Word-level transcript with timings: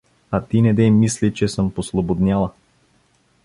А 0.31 0.41
ти 0.41 0.61
недей 0.61 0.91
мисли, 0.91 1.33
че 1.33 1.47
съм 1.47 1.71
послободняла. 1.71 2.51